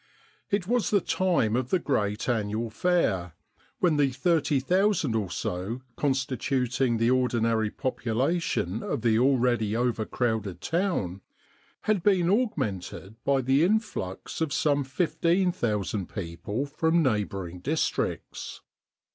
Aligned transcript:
It 0.49 0.65
was 0.67 0.89
the 0.89 0.99
time 0.99 1.55
of 1.55 1.69
the 1.69 1.77
great 1.77 2.27
annual 2.27 2.71
fair, 2.71 3.33
when 3.77 3.97
the 3.97 4.09
30,000 4.09 5.15
or 5.15 5.29
so 5.29 5.81
constituting 5.95 6.97
the 6.97 7.11
ordinary 7.11 7.69
popu 7.69 8.05
lation 8.15 8.81
of 8.81 9.03
the 9.03 9.19
already 9.19 9.75
overcrowded 9.75 10.59
town 10.59 11.21
had 11.81 12.01
been 12.01 12.31
augmented 12.31 13.23
by 13.23 13.41
the 13.41 13.63
influx 13.63 14.41
of 14.41 14.51
some 14.51 14.83
15,000 14.83 16.09
people 16.11 16.65
from 16.65 17.03
neighbouring 17.03 17.59
districts. 17.59 18.61